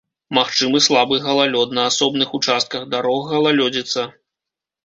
Магчымы 0.37 0.79
слабы 0.85 1.19
галалёд, 1.25 1.75
на 1.79 1.83
асобных 1.91 2.33
участках 2.39 2.89
дарог 2.97 3.21
галалёдзіца. 3.33 4.09